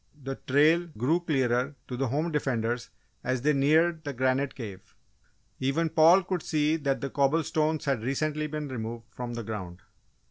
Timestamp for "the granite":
4.03-4.55